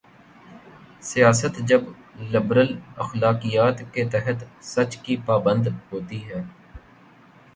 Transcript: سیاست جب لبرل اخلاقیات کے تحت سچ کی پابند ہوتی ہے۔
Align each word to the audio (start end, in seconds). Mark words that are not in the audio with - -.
سیاست 1.01 1.59
جب 1.67 1.81
لبرل 2.31 2.71
اخلاقیات 2.97 3.81
کے 3.93 4.05
تحت 4.09 4.43
سچ 4.63 4.97
کی 4.97 5.17
پابند 5.25 5.67
ہوتی 5.91 6.23
ہے۔ 6.29 6.41